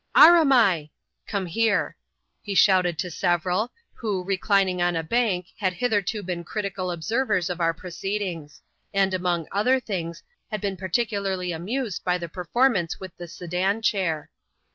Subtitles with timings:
[0.27, 0.89] "Aramai!
[1.27, 1.95] (come here)
[2.41, 7.61] he shouted to several, who, reclining on a bank, had hitherto been critical observers of
[7.61, 8.63] our proceedings;
[8.95, 14.31] and, among other things, had been particularly amused by the performance with the sedan chair.